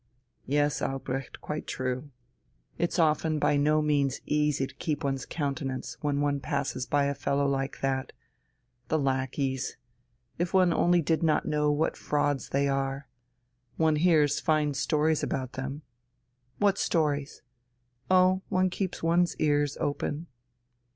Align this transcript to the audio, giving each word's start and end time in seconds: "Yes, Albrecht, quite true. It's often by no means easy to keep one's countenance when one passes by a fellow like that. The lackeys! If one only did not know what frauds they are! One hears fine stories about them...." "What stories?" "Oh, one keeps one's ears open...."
"Yes, 0.47 0.81
Albrecht, 0.81 1.41
quite 1.41 1.67
true. 1.67 2.09
It's 2.79 2.97
often 2.97 3.37
by 3.37 3.55
no 3.55 3.83
means 3.83 4.19
easy 4.25 4.65
to 4.65 4.73
keep 4.77 5.03
one's 5.03 5.27
countenance 5.27 5.95
when 6.01 6.21
one 6.21 6.39
passes 6.39 6.87
by 6.87 7.03
a 7.05 7.13
fellow 7.13 7.47
like 7.47 7.81
that. 7.81 8.11
The 8.87 8.97
lackeys! 8.97 9.77
If 10.39 10.55
one 10.55 10.73
only 10.73 11.03
did 11.03 11.21
not 11.21 11.45
know 11.45 11.71
what 11.71 11.95
frauds 11.95 12.49
they 12.49 12.67
are! 12.67 13.09
One 13.77 13.97
hears 13.97 14.39
fine 14.39 14.73
stories 14.73 15.21
about 15.21 15.53
them...." 15.53 15.83
"What 16.57 16.79
stories?" 16.79 17.43
"Oh, 18.09 18.41
one 18.49 18.71
keeps 18.71 19.03
one's 19.03 19.35
ears 19.35 19.77
open...." 19.79 20.25